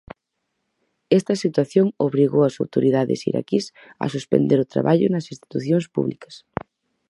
[1.19, 3.65] Esta situación obrigou as autoridades iraquís
[4.03, 6.35] a suspender o traballo nas institucións públicas.